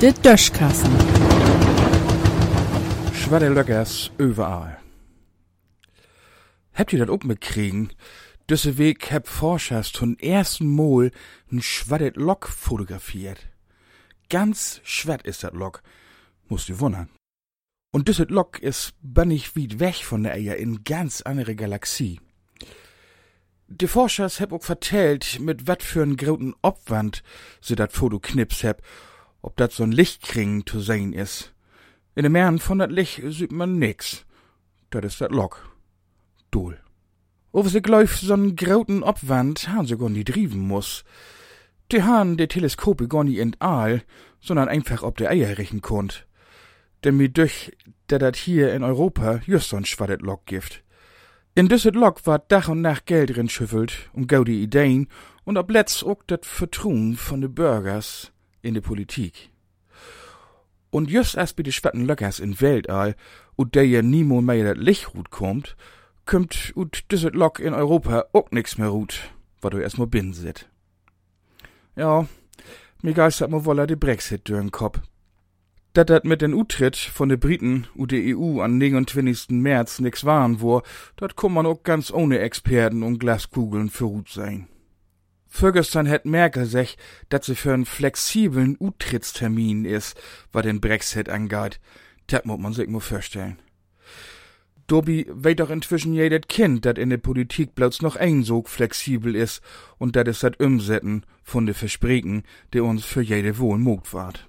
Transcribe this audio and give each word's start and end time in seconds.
De 0.00 0.14
Döschkassen. 0.14 0.90
Schwadde 3.12 3.48
Löckers 3.50 4.10
überall. 4.16 4.78
Habt 6.72 6.94
ihr 6.94 7.00
das 7.00 7.10
auch 7.10 7.22
mitkriegen? 7.22 7.92
Düsse 8.48 8.78
Weg 8.78 9.12
hab 9.12 9.28
Forschers 9.28 9.92
zum 9.92 10.16
ersten 10.16 10.74
Mal 10.74 11.10
n 11.52 11.60
schwaddet 11.60 12.16
Lok 12.16 12.48
fotografiert. 12.48 13.40
Ganz 14.30 14.80
schwatt 14.84 15.26
ist 15.26 15.44
dat 15.44 15.52
Lok. 15.52 15.82
Musst 16.48 16.70
du 16.70 16.80
wundern. 16.80 17.10
Und 17.92 18.08
düsset 18.08 18.30
Lok 18.30 18.58
is 18.58 18.94
bannig 19.02 19.54
weit 19.54 19.80
weg 19.80 19.96
von 19.96 20.22
der 20.22 20.32
Eier 20.32 20.56
in 20.56 20.82
ganz 20.82 21.20
andere 21.20 21.54
Galaxie. 21.54 22.20
Die 23.68 23.86
Forschers 23.86 24.40
hab 24.40 24.54
auch 24.54 24.64
vertellt, 24.64 25.40
mit 25.40 25.66
wat 25.66 25.82
für'n 25.82 26.16
groten 26.16 26.54
Obwand 26.62 27.22
sie 27.60 27.76
dat 27.76 27.92
Foto 27.92 28.18
knips 28.18 28.64
hab, 28.64 28.82
ob 29.42 29.56
dat 29.56 29.72
so'n 29.72 29.92
Lichtkring 29.92 30.66
zu 30.66 30.80
sehen 30.80 31.12
is. 31.12 31.52
In 32.14 32.24
dem 32.24 32.32
Mern 32.32 32.58
von 32.58 32.78
dat 32.78 32.90
Licht 32.90 33.22
sieht 33.28 33.52
man 33.52 33.78
nix. 33.78 34.24
Dat 34.90 35.04
is 35.04 35.18
dat 35.18 35.30
Lok. 35.30 35.76
Dol. 36.50 36.78
Ob 37.52 37.68
sie 37.68 37.82
gleich 37.82 38.10
so'n 38.10 38.56
groten 38.56 39.02
Obwand 39.02 39.68
han 39.68 39.86
sie 39.86 39.96
gar 39.96 40.10
nie 40.10 40.24
driven 40.24 40.60
muss. 40.60 41.04
Die 41.90 42.02
han 42.02 42.36
de 42.36 42.46
Teleskope 42.46 43.08
gar 43.08 43.24
nie 43.24 43.38
in 43.38 43.56
Aal, 43.60 44.02
sondern 44.40 44.68
einfach 44.68 45.02
ob 45.02 45.16
der 45.16 45.30
Eier 45.30 45.58
richten 45.58 45.80
konnt. 45.80 46.26
Denn 47.02 47.16
mir 47.16 47.28
durch, 47.28 47.72
der 48.10 48.18
dat 48.18 48.36
hier 48.36 48.74
in 48.74 48.84
Europa 48.84 49.40
just 49.46 49.70
so'n 49.72 49.86
schwaddet 49.86 50.22
Lok 50.22 50.46
gift. 50.46 50.82
In 51.54 51.68
düsset 51.68 51.96
Lok 51.96 52.26
war 52.26 52.38
Dach 52.38 52.68
und 52.68 52.80
Nacht 52.80 53.06
Geld 53.06 53.34
drin 53.34 53.48
schüffelt 53.48 54.10
und 54.12 54.28
gaude 54.28 54.52
Ideen 54.52 55.08
und 55.44 55.56
ob 55.56 55.70
letzt 55.70 56.04
auch 56.04 56.22
dat 56.26 56.46
Vertrun 56.46 57.16
von 57.16 57.40
de 57.40 57.50
Bürgers 57.50 58.32
in 58.62 58.74
de 58.74 58.82
Politik. 58.82 59.50
Und 60.90 61.10
just 61.10 61.38
als 61.38 61.52
bi 61.52 61.62
de 61.62 61.72
schwatten 61.72 62.06
Löckers 62.06 62.40
in 62.40 62.60
Weltall 62.60 63.14
und 63.56 63.74
der 63.74 63.86
ja 63.86 64.02
niemand 64.02 64.46
mehr 64.46 64.64
dat 64.64 64.78
Lichtrut 64.78 65.30
kommt, 65.30 65.76
kümmt 66.26 66.72
ut 66.76 67.04
düsset 67.10 67.34
Lok 67.34 67.58
in 67.58 67.74
Europa 67.74 68.26
auch 68.32 68.50
nix 68.50 68.78
mehr 68.78 68.88
rut, 68.88 69.32
wat 69.60 69.72
du 69.72 69.78
erstmal 69.78 70.06
binnen 70.06 70.32
sit. 70.32 70.68
Ja, 71.96 72.26
mir 73.02 73.14
geistert 73.14 73.50
mo 73.50 73.64
woller 73.64 73.86
de 73.86 73.96
Brexit 73.96 74.48
dür'n 74.48 74.70
Kopf. 74.70 75.00
Dat 75.92 76.08
dat 76.08 76.24
mit 76.24 76.40
den 76.40 76.54
Utritt 76.54 76.96
von 76.96 77.28
de 77.28 77.36
Briten 77.36 77.86
u 77.96 78.06
de 78.06 78.34
EU 78.34 78.60
an 78.60 78.78
29. 78.78 79.48
März 79.50 79.98
nix 79.98 80.24
waren 80.24 80.60
wo, 80.60 80.82
dat 81.16 81.36
kann 81.36 81.52
man 81.52 81.66
auch 81.66 81.82
ganz 81.82 82.12
ohne 82.12 82.38
Experten 82.38 83.02
und 83.02 83.18
Glaskugeln 83.18 83.90
für 83.90 84.06
gut 84.06 84.28
sein. 84.28 84.68
Ferguson 85.52 86.06
hätt 86.06 86.24
Merkel 86.24 86.64
sech, 86.64 86.96
dat 87.28 87.44
sie 87.44 87.56
für 87.56 87.74
einen 87.74 87.84
flexiblen 87.84 88.76
Utrittstermin 88.78 89.84
is, 89.84 90.14
wat 90.52 90.64
den 90.64 90.80
Brexit 90.80 91.28
angeht. 91.28 91.80
Dat 92.28 92.46
muss 92.46 92.60
man 92.60 92.72
sich 92.72 92.88
nur 92.88 93.00
vorstellen. 93.00 93.58
Dobi 94.86 95.26
weet 95.28 95.60
doch 95.60 95.70
inzwischen 95.70 96.14
jedes 96.14 96.48
Kind, 96.48 96.84
dat 96.84 96.98
in 96.98 97.10
der 97.10 97.18
Politik 97.18 97.74
bloß 97.74 98.00
noch 98.02 98.16
ein 98.16 98.42
so 98.44 98.62
flexibel 98.62 99.34
is 99.36 99.60
und 99.98 100.16
dat 100.16 100.28
is 100.28 100.40
dat 100.40 100.60
Umsetzen 100.60 101.26
von 101.42 101.66
de 101.66 101.74
Versprechen, 101.74 102.44
die 102.72 102.80
uns 102.80 103.04
für 103.04 103.20
jede 103.20 103.58
wohl 103.58 103.78
mogt 103.78 104.12
ward. 104.12 104.48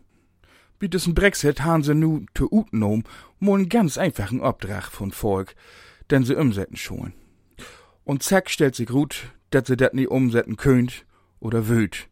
Wie 0.79 0.89
diesen 0.89 1.13
Brexit 1.13 1.63
han 1.63 1.83
sie 1.83 1.93
nu 1.93 2.25
zu 2.35 2.51
utnom, 2.51 3.03
mo 3.39 3.55
einen 3.55 3.69
ganz 3.69 3.97
einfachen 3.97 4.41
Obdrach 4.41 4.91
von 4.91 5.11
Volk, 5.11 5.55
denn 6.09 6.23
sie 6.23 6.35
umsetzen 6.35 6.77
schon. 6.77 7.13
Und 8.03 8.23
zack 8.23 8.49
stellt 8.49 8.75
sich 8.75 8.87
gut, 8.87 9.31
dat 9.51 9.67
sie 9.67 9.77
dat 9.77 9.93
nie 9.93 10.07
umsetzen 10.07 10.57
könnt 10.57 11.05
oder 11.39 11.67
wölt, 11.67 12.09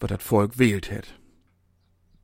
wat 0.00 0.10
dat 0.10 0.22
Volk 0.22 0.58
wählt 0.58 0.90
het. 0.90 1.18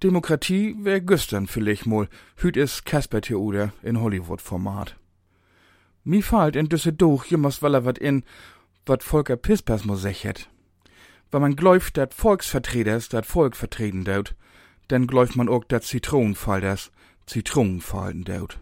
Demokratie 0.03 0.77
wär 0.85 1.01
güstern 1.01 1.47
vielleicht 1.47 1.87
mal, 1.87 2.09
hüt 2.37 2.57
is 2.57 2.85
Kasper 2.85 3.21
Theoder 3.21 3.73
in 3.83 4.01
Hollywood-Format. 4.01 4.97
Mi 6.03 6.21
fallt 6.21 6.57
in 6.57 6.69
düsse 6.69 6.93
durch 6.93 7.25
jemals 7.31 7.63
waller 7.63 7.85
wat 7.85 7.99
in, 7.99 8.25
wat 8.85 9.03
Volker 9.03 9.37
Pispers 9.37 9.85
mo 9.85 9.97
sechet. 9.97 10.51
Weil 11.31 11.41
man 11.41 11.57
gläuft, 11.57 11.97
dat 11.97 12.13
Volksvertreters 12.13 13.09
dat 13.09 13.25
Volk 13.25 13.57
vertreten 13.57 14.05
daut, 14.05 14.35
denn 14.91 15.07
gläuft 15.07 15.37
man 15.37 15.49
ook 15.49 15.69
dat 15.69 15.85
Zitronenfalders 15.85 16.93
Zitronenfallen 17.27 18.25
daut. 18.25 18.61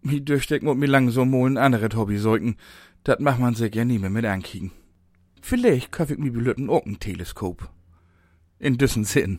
Mi 0.00 0.24
durchsteck 0.24 0.62
mut 0.62 0.78
mi 0.78 0.86
lang 0.86 1.10
so 1.10 1.24
mo 1.24 1.46
ein 1.46 1.58
anderes 1.58 1.94
Hobby 1.94 2.16
sollten, 2.16 2.56
dat 3.04 3.20
macht 3.20 3.40
man 3.40 3.54
sich 3.54 3.74
ja 3.74 3.84
nie 3.84 3.98
mehr 3.98 4.10
mit 4.10 4.24
ankiegen. 4.24 4.72
Vielleicht 5.48 5.92
kauf 5.92 6.10
ich 6.10 6.18
mi 6.18 6.30
belütten 6.30 6.68
ook 6.68 6.86
ein 6.86 6.98
Teleskop. 6.98 7.70
In 8.58 8.78
düssen 8.78 9.04
Sinn. 9.04 9.38